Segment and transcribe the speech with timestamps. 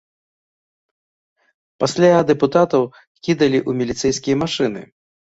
[1.85, 2.91] Пасля дэпутатаў
[3.23, 4.81] кідалі ў міліцэйскія машыны.